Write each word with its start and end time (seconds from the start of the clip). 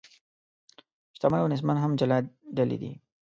شتمن 1.15 1.39
او 1.41 1.47
نیستمن 1.51 1.77
هم 1.83 1.91
جلا 1.99 2.17
ډلې 2.57 2.77
دي. 2.81 2.91